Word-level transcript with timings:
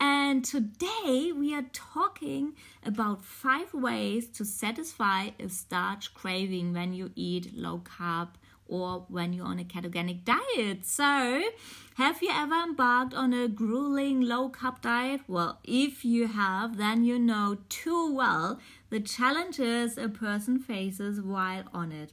And 0.00 0.44
today 0.44 1.32
we 1.36 1.54
are 1.54 1.66
talking 1.72 2.54
about 2.84 3.24
five 3.24 3.72
ways 3.74 4.28
to 4.30 4.44
satisfy 4.44 5.30
a 5.38 5.48
starch 5.48 6.14
craving 6.14 6.72
when 6.72 6.92
you 6.92 7.12
eat 7.14 7.56
low 7.56 7.78
carb 7.78 8.28
or 8.66 9.04
when 9.08 9.32
you're 9.32 9.46
on 9.46 9.58
a 9.58 9.64
ketogenic 9.64 10.24
diet. 10.24 10.86
So, 10.86 11.42
have 11.96 12.22
you 12.22 12.30
ever 12.32 12.54
embarked 12.54 13.12
on 13.12 13.34
a 13.34 13.46
grueling 13.46 14.22
low 14.22 14.50
carb 14.50 14.80
diet? 14.80 15.20
Well, 15.28 15.58
if 15.64 16.04
you 16.04 16.28
have, 16.28 16.78
then 16.78 17.04
you 17.04 17.18
know 17.18 17.58
too 17.68 18.14
well 18.14 18.58
the 18.90 19.00
challenges 19.00 19.98
a 19.98 20.08
person 20.08 20.58
faces 20.58 21.20
while 21.20 21.64
on 21.74 21.92
it. 21.92 22.12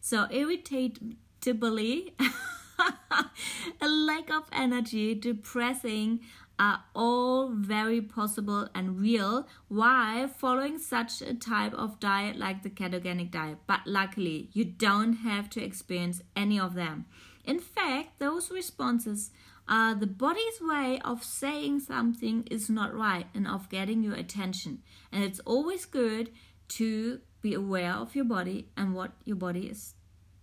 So, 0.00 0.26
irritably, 0.30 2.14
a 3.80 3.88
lack 3.88 4.30
of 4.30 4.44
energy, 4.52 5.14
depressing, 5.14 6.20
are 6.58 6.82
all 6.94 7.50
very 7.50 8.00
possible 8.00 8.68
and 8.74 8.98
real 9.00 9.46
while 9.68 10.28
following 10.28 10.78
such 10.78 11.22
a 11.22 11.34
type 11.34 11.72
of 11.74 12.00
diet 12.00 12.36
like 12.36 12.62
the 12.62 12.70
ketogenic 12.70 13.30
diet. 13.30 13.58
But 13.66 13.80
luckily, 13.86 14.50
you 14.52 14.64
don't 14.64 15.14
have 15.14 15.48
to 15.50 15.62
experience 15.62 16.22
any 16.34 16.58
of 16.58 16.74
them. 16.74 17.06
In 17.44 17.60
fact, 17.60 18.18
those 18.18 18.50
responses 18.50 19.30
are 19.68 19.94
the 19.94 20.06
body's 20.06 20.60
way 20.60 20.98
of 21.04 21.22
saying 21.22 21.80
something 21.80 22.46
is 22.50 22.68
not 22.68 22.94
right 22.94 23.26
and 23.34 23.46
of 23.46 23.68
getting 23.68 24.02
your 24.02 24.14
attention. 24.14 24.82
And 25.12 25.22
it's 25.22 25.40
always 25.40 25.84
good 25.84 26.30
to 26.68 27.20
be 27.40 27.54
aware 27.54 27.92
of 27.92 28.16
your 28.16 28.24
body 28.24 28.68
and 28.76 28.94
what 28.94 29.12
your 29.24 29.36
body 29.36 29.66
is 29.66 29.94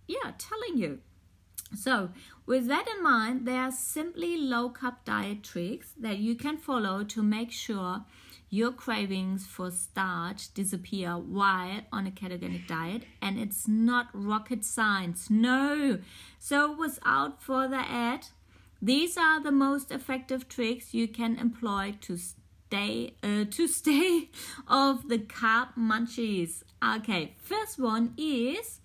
yeah 0.06 0.32
telling 0.38 0.78
you. 0.78 1.00
So, 1.74 2.10
with 2.46 2.68
that 2.68 2.86
in 2.96 3.02
mind, 3.02 3.46
there 3.46 3.60
are 3.60 3.72
simply 3.72 4.36
low 4.36 4.70
carb 4.70 4.96
diet 5.04 5.42
tricks 5.42 5.92
that 5.98 6.18
you 6.18 6.36
can 6.36 6.58
follow 6.58 7.02
to 7.04 7.22
make 7.22 7.50
sure 7.50 8.04
your 8.48 8.70
cravings 8.70 9.44
for 9.46 9.70
starch 9.72 10.54
disappear 10.54 11.14
while 11.18 11.80
on 11.92 12.06
a 12.06 12.10
ketogenic 12.10 12.68
diet, 12.68 13.02
and 13.20 13.38
it's 13.38 13.66
not 13.66 14.08
rocket 14.12 14.64
science. 14.64 15.28
No. 15.28 15.98
So, 16.38 16.72
without 16.72 17.42
further 17.42 17.84
ado, 17.90 18.28
these 18.80 19.16
are 19.16 19.42
the 19.42 19.52
most 19.52 19.90
effective 19.90 20.48
tricks 20.48 20.94
you 20.94 21.08
can 21.08 21.36
employ 21.38 21.96
to 22.02 22.16
stay 22.16 23.14
uh, 23.22 23.44
to 23.50 23.66
stay 23.80 24.30
off 24.68 25.08
the 25.08 25.18
carb 25.18 25.74
munchies. 25.76 26.62
Okay, 26.82 27.34
first 27.40 27.78
one 27.78 28.14
is 28.16 28.80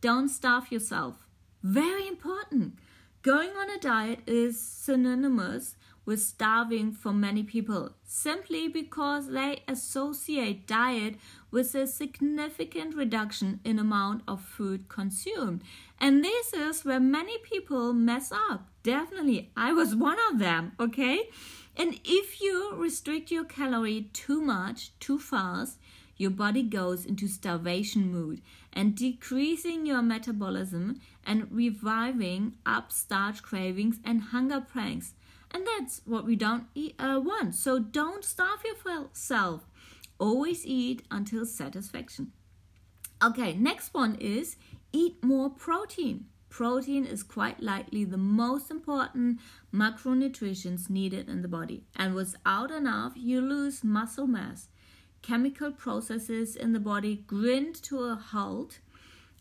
don't 0.00 0.28
starve 0.28 0.70
yourself. 0.70 1.29
Very 1.62 2.08
important. 2.08 2.78
Going 3.22 3.50
on 3.50 3.68
a 3.68 3.78
diet 3.78 4.20
is 4.26 4.58
synonymous 4.58 5.76
with 6.06 6.22
starving 6.22 6.92
for 6.92 7.12
many 7.12 7.42
people 7.42 7.90
simply 8.02 8.66
because 8.66 9.28
they 9.28 9.62
associate 9.68 10.66
diet 10.66 11.16
with 11.50 11.74
a 11.74 11.86
significant 11.86 12.96
reduction 12.96 13.60
in 13.62 13.78
amount 13.78 14.22
of 14.26 14.40
food 14.40 14.88
consumed. 14.88 15.62
And 16.00 16.24
this 16.24 16.54
is 16.54 16.84
where 16.84 16.98
many 16.98 17.36
people 17.38 17.92
mess 17.92 18.32
up. 18.32 18.66
Definitely, 18.82 19.50
I 19.54 19.72
was 19.74 19.94
one 19.94 20.18
of 20.32 20.38
them, 20.38 20.72
okay? 20.80 21.28
And 21.76 22.00
if 22.04 22.40
you 22.40 22.72
restrict 22.74 23.30
your 23.30 23.44
calorie 23.44 24.08
too 24.14 24.40
much, 24.40 24.98
too 24.98 25.18
fast, 25.18 25.78
your 26.20 26.30
body 26.30 26.62
goes 26.62 27.06
into 27.06 27.26
starvation 27.26 28.12
mood 28.12 28.42
and 28.74 28.94
decreasing 28.94 29.86
your 29.86 30.02
metabolism 30.02 31.00
and 31.24 31.50
reviving 31.50 32.52
up 32.66 32.92
starch 32.92 33.42
cravings 33.42 33.96
and 34.04 34.20
hunger 34.24 34.60
pangs. 34.60 35.14
And 35.50 35.66
that's 35.66 36.02
what 36.04 36.26
we 36.26 36.36
don't 36.36 36.66
eat, 36.74 36.94
uh, 36.98 37.18
want. 37.24 37.54
So 37.54 37.78
don't 37.78 38.22
starve 38.22 38.62
yourself. 38.62 39.66
Always 40.18 40.66
eat 40.66 41.06
until 41.10 41.46
satisfaction. 41.46 42.32
Okay, 43.24 43.54
next 43.54 43.94
one 43.94 44.16
is 44.20 44.56
eat 44.92 45.24
more 45.24 45.48
protein. 45.48 46.26
Protein 46.50 47.06
is 47.06 47.22
quite 47.22 47.62
likely 47.62 48.04
the 48.04 48.18
most 48.18 48.70
important 48.70 49.40
macronutrients 49.72 50.90
needed 50.90 51.30
in 51.30 51.40
the 51.40 51.48
body, 51.48 51.84
and 51.96 52.14
without 52.14 52.70
enough, 52.70 53.12
you 53.16 53.40
lose 53.40 53.84
muscle 53.84 54.26
mass 54.26 54.68
chemical 55.22 55.70
processes 55.70 56.56
in 56.56 56.72
the 56.72 56.80
body 56.80 57.24
grind 57.26 57.74
to 57.82 58.00
a 58.04 58.14
halt 58.14 58.78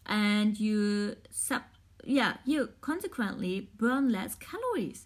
and 0.06 0.60
you 0.60 1.16
sub 1.30 1.62
yeah 2.04 2.38
you 2.46 2.70
consequently 2.82 3.70
burn 3.78 4.12
less 4.12 4.36
calories. 4.36 5.06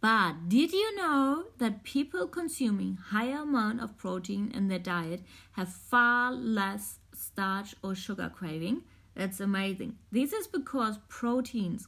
But 0.00 0.48
did 0.48 0.72
you 0.72 0.96
know 0.96 1.44
that 1.58 1.82
people 1.82 2.26
consuming 2.26 2.96
higher 2.96 3.42
amount 3.42 3.82
of 3.82 3.98
protein 3.98 4.50
in 4.54 4.68
their 4.68 4.78
diet 4.78 5.22
have 5.52 5.68
far 5.68 6.32
less 6.32 7.00
starch 7.12 7.74
or 7.82 7.94
sugar 7.94 8.32
craving? 8.34 8.82
That's 9.14 9.40
amazing. 9.40 9.96
This 10.10 10.32
is 10.32 10.46
because 10.46 10.98
proteins 11.08 11.86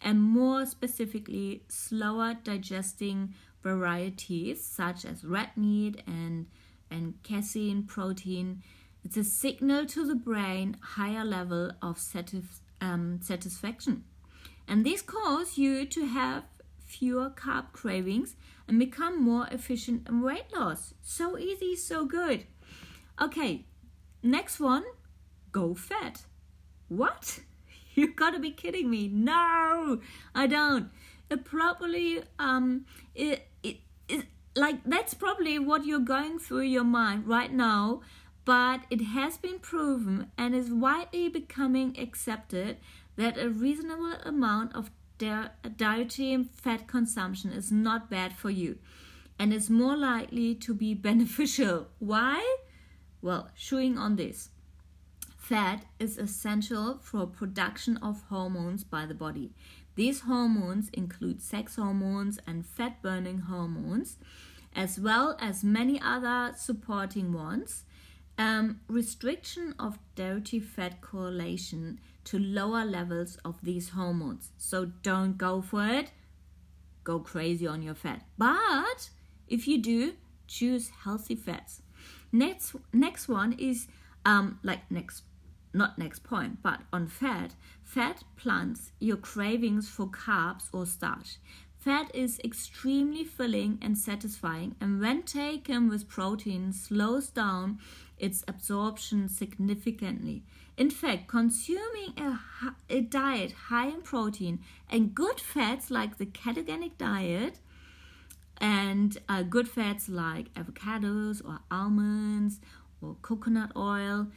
and 0.00 0.22
more 0.22 0.66
specifically 0.66 1.64
slower 1.68 2.36
digesting 2.44 3.34
varieties 3.62 4.64
such 4.64 5.04
as 5.04 5.24
red 5.24 5.50
meat 5.56 6.00
and 6.06 6.46
and 6.90 7.14
casein 7.22 7.84
protein. 7.84 8.62
It's 9.04 9.16
a 9.16 9.24
signal 9.24 9.86
to 9.86 10.06
the 10.06 10.14
brain 10.14 10.76
higher 10.82 11.24
level 11.24 11.72
of 11.80 11.98
um, 12.80 13.20
satisfaction. 13.22 14.04
And 14.66 14.84
this 14.84 15.02
causes 15.02 15.56
you 15.56 15.86
to 15.86 16.06
have 16.06 16.44
fewer 16.84 17.30
carb 17.30 17.72
cravings 17.72 18.36
and 18.66 18.78
become 18.78 19.22
more 19.22 19.46
efficient 19.50 20.08
in 20.08 20.22
weight 20.22 20.52
loss. 20.54 20.94
So 21.02 21.38
easy, 21.38 21.76
so 21.76 22.04
good. 22.04 22.44
Okay, 23.20 23.66
next 24.22 24.60
one 24.60 24.84
go 25.52 25.74
fat. 25.74 26.24
What? 26.88 27.40
You 27.94 28.14
gotta 28.14 28.38
be 28.38 28.52
kidding 28.52 28.88
me. 28.88 29.08
No, 29.08 30.00
I 30.32 30.46
don't. 30.46 30.88
It 31.30 31.44
probably 31.44 32.22
um 32.38 32.86
it, 33.12 33.48
it, 33.64 33.78
it 34.08 34.26
like 34.58 34.82
that's 34.84 35.14
probably 35.14 35.58
what 35.58 35.86
you're 35.86 35.98
going 36.00 36.38
through 36.38 36.62
your 36.62 36.84
mind 36.84 37.26
right 37.26 37.52
now 37.52 38.00
but 38.44 38.80
it 38.90 39.02
has 39.02 39.36
been 39.36 39.58
proven 39.58 40.30
and 40.38 40.54
is 40.54 40.70
widely 40.70 41.28
becoming 41.28 41.94
accepted 41.98 42.78
that 43.16 43.36
a 43.38 43.50
reasonable 43.50 44.14
amount 44.24 44.74
of 44.74 44.90
dietary 45.18 46.48
fat 46.54 46.86
consumption 46.86 47.52
is 47.52 47.70
not 47.70 48.08
bad 48.08 48.32
for 48.32 48.50
you 48.50 48.78
and 49.38 49.52
is 49.52 49.68
more 49.68 49.96
likely 49.96 50.54
to 50.54 50.74
be 50.74 50.94
beneficial. 51.08 51.88
Why? 51.98 52.56
Well, 53.20 53.50
chewing 53.56 53.98
on 53.98 54.16
this. 54.16 54.50
Fat 55.36 55.84
is 55.98 56.18
essential 56.18 56.98
for 57.02 57.26
production 57.26 57.96
of 57.98 58.22
hormones 58.28 58.84
by 58.84 59.06
the 59.06 59.14
body. 59.14 59.52
These 59.98 60.20
hormones 60.20 60.90
include 60.90 61.42
sex 61.42 61.74
hormones 61.74 62.38
and 62.46 62.64
fat 62.64 63.02
burning 63.02 63.40
hormones 63.40 64.16
as 64.72 64.96
well 65.00 65.36
as 65.40 65.64
many 65.64 66.00
other 66.00 66.52
supporting 66.56 67.32
ones. 67.32 67.82
Um, 68.38 68.78
restriction 68.86 69.74
of 69.76 69.98
dairy 70.14 70.60
fat 70.60 71.00
correlation 71.00 71.98
to 72.26 72.38
lower 72.38 72.84
levels 72.84 73.38
of 73.44 73.56
these 73.64 73.88
hormones. 73.88 74.52
So 74.56 74.84
don't 75.02 75.36
go 75.36 75.60
for 75.60 75.84
it. 75.84 76.12
Go 77.02 77.18
crazy 77.18 77.66
on 77.66 77.82
your 77.82 77.96
fat. 77.96 78.22
But 78.38 79.10
if 79.48 79.66
you 79.66 79.82
do, 79.82 80.12
choose 80.46 80.90
healthy 81.02 81.34
fats. 81.34 81.82
Next, 82.30 82.76
next 82.92 83.26
one 83.26 83.54
is 83.54 83.88
um, 84.24 84.60
like 84.62 84.88
next, 84.92 85.24
not 85.72 85.98
next 85.98 86.24
point, 86.24 86.62
but 86.62 86.80
on 86.92 87.08
fat. 87.08 87.54
Fat 87.82 88.22
plants 88.36 88.92
your 88.98 89.16
cravings 89.16 89.88
for 89.88 90.06
carbs 90.06 90.68
or 90.72 90.86
starch. 90.86 91.38
Fat 91.78 92.10
is 92.14 92.40
extremely 92.44 93.24
filling 93.24 93.78
and 93.80 93.96
satisfying, 93.96 94.74
and 94.80 95.00
when 95.00 95.22
taken 95.22 95.88
with 95.88 96.08
protein, 96.08 96.72
slows 96.72 97.30
down 97.30 97.78
its 98.18 98.44
absorption 98.48 99.28
significantly. 99.28 100.42
In 100.76 100.90
fact, 100.90 101.28
consuming 101.28 102.14
a, 102.16 102.40
a 102.90 103.00
diet 103.00 103.52
high 103.52 103.88
in 103.88 104.02
protein 104.02 104.60
and 104.90 105.14
good 105.14 105.40
fats 105.40 105.90
like 105.90 106.18
the 106.18 106.26
ketogenic 106.26 106.98
diet 106.98 107.58
and 108.60 109.18
uh, 109.28 109.42
good 109.42 109.68
fats 109.68 110.08
like 110.08 110.52
avocados 110.54 111.44
or 111.44 111.60
almonds 111.70 112.60
or 113.00 113.16
coconut 113.22 113.72
oil 113.76 114.28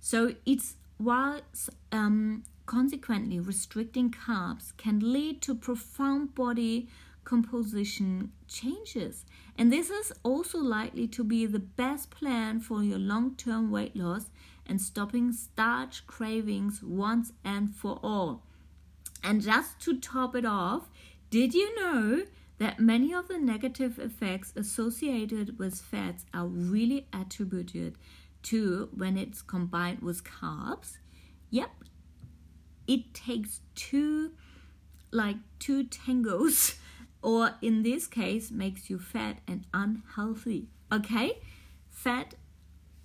So 0.00 0.34
it's 0.44 0.76
whilst 0.98 1.70
um, 1.92 2.42
consequently 2.66 3.38
restricting 3.38 4.10
carbs 4.10 4.76
can 4.76 5.12
lead 5.12 5.42
to 5.42 5.54
profound 5.54 6.34
body 6.34 6.88
composition 7.24 8.32
changes. 8.48 9.24
And 9.56 9.72
this 9.72 9.90
is 9.90 10.12
also 10.22 10.58
likely 10.58 11.06
to 11.08 11.22
be 11.22 11.46
the 11.46 11.58
best 11.58 12.10
plan 12.10 12.60
for 12.60 12.82
your 12.82 12.98
long 12.98 13.36
term 13.36 13.70
weight 13.70 13.94
loss 13.94 14.30
and 14.66 14.80
stopping 14.80 15.32
starch 15.32 16.06
cravings 16.06 16.82
once 16.82 17.32
and 17.44 17.74
for 17.74 18.00
all. 18.02 18.42
And 19.22 19.42
just 19.42 19.80
to 19.80 20.00
top 20.00 20.34
it 20.34 20.46
off, 20.46 20.88
did 21.28 21.54
you 21.54 21.74
know 21.76 22.22
that 22.58 22.80
many 22.80 23.12
of 23.12 23.28
the 23.28 23.38
negative 23.38 23.98
effects 23.98 24.52
associated 24.56 25.58
with 25.58 25.78
fats 25.78 26.24
are 26.32 26.46
really 26.46 27.06
attributed 27.12 27.96
to 28.44 28.88
when 28.94 29.16
it's 29.16 29.42
combined 29.42 30.00
with 30.00 30.24
carbs? 30.24 30.98
Yep, 31.50 31.70
it 32.86 33.14
takes 33.14 33.60
two, 33.74 34.32
like 35.10 35.36
two 35.58 35.84
tangos, 35.84 36.76
or 37.22 37.54
in 37.60 37.82
this 37.82 38.06
case, 38.06 38.50
makes 38.50 38.90
you 38.90 38.98
fat 38.98 39.38
and 39.46 39.64
unhealthy. 39.72 40.68
Okay, 40.92 41.38
fat, 41.88 42.34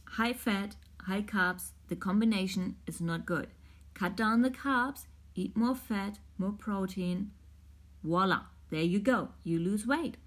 high 0.05 0.33
fat, 0.33 0.75
high 1.01 1.21
carbs, 1.21 1.71
the 1.87 1.95
combination 1.95 2.77
is 2.87 3.01
not 3.01 3.25
good. 3.25 3.47
Cut 3.93 4.15
down 4.15 4.41
the 4.41 4.49
carbs, 4.49 5.05
eat 5.35 5.55
more 5.55 5.75
fat, 5.75 6.19
more 6.37 6.51
protein. 6.51 7.31
Voila, 8.03 8.41
there 8.69 8.81
you 8.81 8.99
go. 8.99 9.29
You 9.43 9.59
lose 9.59 9.85
weight. 9.85 10.17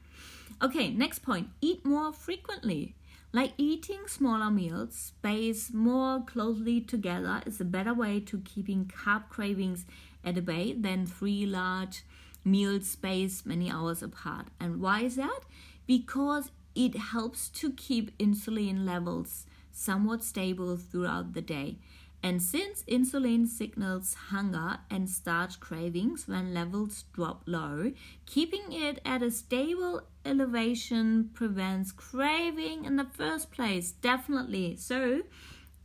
Okay, 0.62 0.90
next 0.90 1.20
point 1.20 1.49
eat 1.60 1.84
more 1.84 2.12
frequently. 2.12 2.94
Like 3.31 3.53
eating 3.59 4.07
smaller 4.07 4.51
meals, 4.51 4.95
spaced 4.95 5.75
more 5.75 6.23
closely 6.25 6.81
together 6.81 7.43
is 7.45 7.61
a 7.61 7.65
better 7.65 7.93
way 7.93 8.21
to 8.21 8.39
keeping 8.41 8.87
carb 8.87 9.29
cravings 9.29 9.85
at 10.25 10.43
bay 10.47 10.73
than 10.73 11.05
three 11.05 11.45
large 11.45 12.05
meals 12.43 12.89
spaced 12.89 13.45
many 13.45 13.71
hours 13.71 14.03
apart. 14.03 14.47
And 14.59 14.81
why 14.81 15.03
is 15.03 15.17
that? 15.17 15.41
Because 15.87 16.51
it 16.75 16.97
helps 16.97 17.51
to 17.51 17.73
keep 17.73 18.17
insulin 18.17 18.87
levels 18.87 19.45
somewhat 19.71 20.25
stable 20.25 20.79
throughout 20.79 21.35
the 21.35 21.43
day. 21.43 21.77
And 22.23 22.43
since 22.43 22.82
insulin 22.85 23.47
signals 23.47 24.15
hunger 24.15 24.79
and 24.91 25.09
starch 25.09 25.61
cravings 25.61 26.26
when 26.26 26.53
levels 26.53 27.05
drop 27.12 27.43
low, 27.47 27.93
keeping 28.26 28.73
it 28.73 29.00
at 29.05 29.23
a 29.23 29.31
stable 29.31 30.03
elevation 30.25 31.31
prevents 31.32 31.93
craving 31.93 32.85
in 32.85 32.97
the 32.97 33.06
first 33.06 33.53
place. 33.53 33.93
Definitely. 33.93 34.76
So 34.76 35.23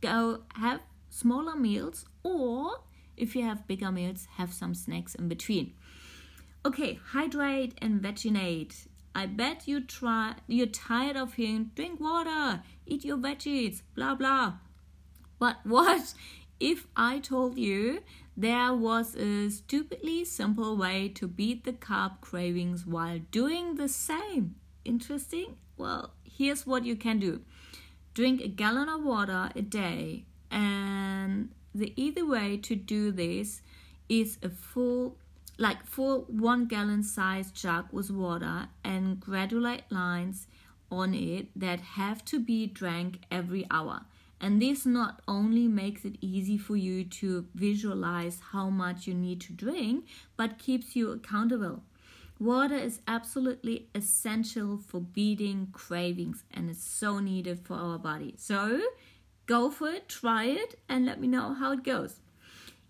go 0.00 0.40
have 0.56 0.80
smaller 1.08 1.54
meals 1.54 2.04
or 2.24 2.80
if 3.16 3.36
you 3.36 3.42
have 3.42 3.68
bigger 3.68 3.92
meals, 3.92 4.26
have 4.36 4.52
some 4.52 4.74
snacks 4.74 5.14
in 5.14 5.28
between. 5.28 5.72
Okay, 6.66 6.98
hydrate 7.12 7.74
and 7.80 8.02
veginate. 8.02 8.86
I 9.14 9.26
bet 9.26 9.68
you 9.68 9.80
try 9.80 10.34
you're 10.48 10.66
tired 10.66 11.16
of 11.16 11.34
hearing 11.34 11.70
drink 11.76 12.00
water, 12.00 12.62
eat 12.86 13.04
your 13.04 13.18
veggies, 13.18 13.82
blah 13.94 14.16
blah. 14.16 14.54
But 15.38 15.58
what 15.64 16.14
if 16.60 16.86
I 16.96 17.18
told 17.18 17.58
you 17.58 18.02
there 18.36 18.72
was 18.74 19.14
a 19.16 19.50
stupidly 19.50 20.24
simple 20.24 20.76
way 20.76 21.08
to 21.10 21.26
beat 21.26 21.64
the 21.64 21.72
carb 21.72 22.20
cravings 22.20 22.86
while 22.86 23.20
doing 23.30 23.76
the 23.76 23.88
same? 23.88 24.56
Interesting? 24.84 25.56
Well, 25.76 26.14
here's 26.24 26.66
what 26.66 26.84
you 26.84 26.96
can 26.96 27.18
do 27.18 27.42
drink 28.14 28.40
a 28.40 28.48
gallon 28.48 28.88
of 28.88 29.02
water 29.02 29.50
a 29.56 29.62
day, 29.62 30.24
and 30.50 31.50
the 31.74 31.92
either 31.96 32.24
way 32.24 32.56
to 32.56 32.76
do 32.76 33.10
this 33.10 33.60
is 34.08 34.38
a 34.42 34.48
full 34.48 35.16
like 35.58 35.84
full 35.86 36.22
one 36.22 36.66
gallon 36.66 37.02
size 37.02 37.50
jug 37.50 37.86
with 37.92 38.10
water 38.10 38.68
and 38.82 39.20
granulate 39.20 39.82
lines 39.90 40.46
on 40.90 41.14
it 41.14 41.48
that 41.54 41.80
have 41.80 42.24
to 42.24 42.40
be 42.40 42.66
drank 42.66 43.20
every 43.30 43.66
hour. 43.70 44.02
And 44.44 44.60
this 44.60 44.84
not 44.84 45.22
only 45.26 45.66
makes 45.68 46.04
it 46.04 46.18
easy 46.20 46.58
for 46.58 46.76
you 46.76 47.02
to 47.02 47.46
visualize 47.54 48.42
how 48.52 48.68
much 48.68 49.06
you 49.06 49.14
need 49.14 49.40
to 49.40 49.54
drink, 49.54 50.04
but 50.36 50.58
keeps 50.58 50.94
you 50.94 51.12
accountable. 51.12 51.82
Water 52.38 52.74
is 52.74 53.00
absolutely 53.08 53.88
essential 53.94 54.76
for 54.76 55.00
beating 55.00 55.68
cravings 55.72 56.44
and 56.52 56.68
it's 56.68 56.84
so 56.84 57.20
needed 57.20 57.60
for 57.64 57.72
our 57.72 57.98
body. 57.98 58.34
So 58.36 58.82
go 59.46 59.70
for 59.70 59.88
it, 59.88 60.10
try 60.10 60.44
it, 60.44 60.78
and 60.90 61.06
let 61.06 61.18
me 61.18 61.26
know 61.26 61.54
how 61.54 61.72
it 61.72 61.82
goes. 61.82 62.16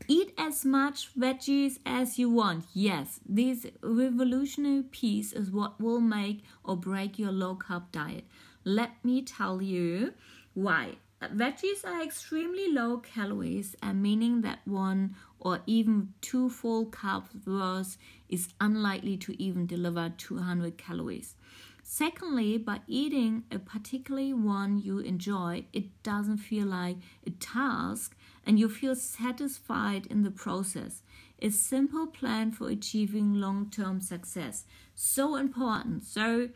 Eat 0.09 0.35
as 0.37 0.65
much 0.65 1.17
veggies 1.17 1.79
as 1.87 2.19
you 2.19 2.31
want. 2.31 2.65
Yes, 2.75 3.21
this 3.25 3.65
revolutionary 3.81 4.83
piece 4.83 5.33
is 5.33 5.53
what 5.53 5.81
will 5.81 6.01
make 6.01 6.43
or 6.65 6.77
break 6.77 7.17
your 7.17 7.31
low 7.31 7.55
carb 7.55 7.93
diet. 7.93 8.25
Let 8.65 9.05
me 9.05 9.23
tell 9.23 9.63
you 9.63 10.15
why. 10.55 10.97
Veggies 11.33 11.85
are 11.85 12.03
extremely 12.03 12.73
low 12.73 12.99
calories, 12.99 13.77
and 13.83 14.03
meaning 14.03 14.43
that 14.43 14.61
one 14.65 15.15
or 15.39 15.61
even 15.67 16.15
two 16.21 16.51
full 16.51 16.87
carbs 16.87 17.47
worth 17.47 17.97
is 18.29 18.49
unlikely 18.61 19.17
to 19.19 19.41
even 19.43 19.67
deliver 19.67 20.13
200 20.17 20.77
calories. 20.77 21.37
Secondly, 21.83 22.57
by 22.57 22.81
eating 22.87 23.45
a 23.53 23.59
particularly 23.59 24.33
one 24.33 24.79
you 24.79 25.01
enjoy, 25.01 25.67
it 25.73 26.03
doesn't 26.03 26.39
feel 26.39 26.67
like 26.67 26.97
a 27.27 27.31
task 27.31 28.17
and 28.47 28.59
you 28.59 28.71
feel 28.71 28.97
satisfied 28.97 30.07
in 30.07 30.23
the 30.23 30.31
process. 30.31 31.03
A 31.43 31.51
simple 31.51 32.07
plan 32.07 32.53
for 32.53 32.71
achieving 32.71 33.35
long 33.35 33.69
term 33.71 34.01
success. 34.01 34.65
So 34.95 35.37
important. 35.37 36.05
So, 36.05 36.49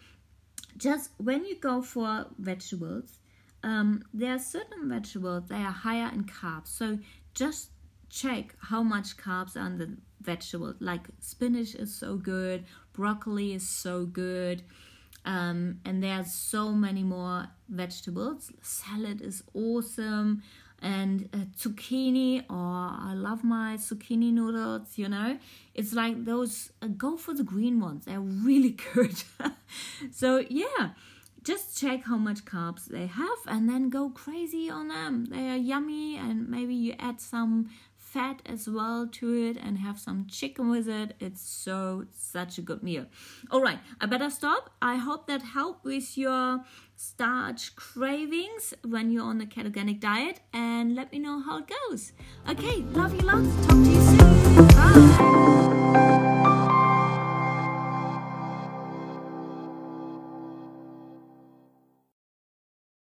just 0.79 1.11
when 1.19 1.45
you 1.45 1.57
go 1.57 1.83
for 1.83 2.27
vegetables, 2.39 3.19
um, 3.63 4.03
there 4.13 4.35
are 4.35 4.39
certain 4.39 4.89
vegetables 4.89 5.49
they 5.49 5.57
are 5.57 5.73
higher 5.73 6.11
in 6.13 6.25
carbs. 6.25 6.69
So, 6.69 6.99
just 7.35 7.71
check 8.11 8.55
how 8.61 8.83
much 8.83 9.17
carbs 9.17 9.57
are 9.57 9.67
in 9.67 9.79
the 9.79 9.97
vegetables. 10.21 10.77
Like 10.81 11.07
spinach 11.21 11.75
is 11.75 11.95
so 11.95 12.17
good, 12.17 12.65
broccoli 12.93 13.55
is 13.55 13.69
so 13.69 14.07
good. 14.07 14.63
Um, 15.25 15.81
and 15.85 16.03
there's 16.03 16.33
so 16.33 16.73
many 16.73 17.03
more 17.03 17.49
vegetables. 17.69 18.51
Salad 18.63 19.21
is 19.21 19.43
awesome 19.53 20.43
and 20.81 21.29
uh, 21.35 21.39
zucchini 21.57 22.45
or 22.49 23.11
i 23.11 23.13
love 23.13 23.43
my 23.43 23.77
zucchini 23.77 24.33
noodles 24.33 24.97
you 24.97 25.09
know 25.09 25.37
it's 25.75 25.93
like 25.93 26.25
those 26.25 26.71
uh, 26.83 26.87
go 26.87 27.17
for 27.17 27.35
the 27.35 27.43
green 27.43 27.81
ones 27.81 28.05
they're 28.05 28.21
really 28.21 28.77
good 28.95 29.23
so 30.13 30.45
yeah 30.49 30.91
just 31.49 31.79
check 31.81 32.05
how 32.05 32.19
much 32.29 32.45
carbs 32.45 32.85
they 32.87 33.07
have 33.07 33.41
and 33.47 33.69
then 33.71 33.89
go 33.89 34.11
crazy 34.11 34.69
on 34.69 34.89
them 34.89 35.25
they 35.31 35.49
are 35.49 35.57
yummy 35.57 36.17
and 36.17 36.49
maybe 36.49 36.75
you 36.75 36.95
add 36.99 37.19
some 37.21 37.69
fat 38.09 38.41
as 38.47 38.69
well 38.69 39.07
to 39.07 39.35
it 39.35 39.57
and 39.57 39.79
have 39.79 39.99
some 39.99 40.27
chicken 40.27 40.71
with 40.71 40.89
it. 40.89 41.15
It's 41.21 41.43
so 41.43 42.07
such 42.17 42.57
a 42.57 42.63
good 42.63 42.83
meal. 42.83 43.05
All 43.51 43.61
right, 43.61 43.79
I 44.01 44.07
better 44.07 44.31
stop. 44.31 44.71
I 44.81 44.97
hope 44.97 45.27
that 45.27 45.43
helped 45.43 45.85
with 45.85 46.17
your 46.17 46.65
starch 46.97 47.77
cravings 47.77 48.75
when 48.83 49.11
you're 49.11 49.25
on 49.25 49.41
a 49.41 49.47
ketogenic 49.47 50.01
diet 50.01 50.41
and 50.53 50.95
let 50.95 51.13
me 51.13 51.19
know 51.19 51.41
how 51.41 51.59
it 51.59 51.67
goes. 51.69 52.13
Okay, 52.49 52.77
love 52.93 53.15
you 53.15 53.21
lots. 53.21 53.49
Talk 53.67 53.77
to 53.77 53.91
you 53.91 54.01
soon. 54.01 54.69
Bye. 54.69 56.35